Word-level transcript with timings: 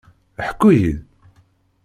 Ḥku-yi-d! 0.47 0.99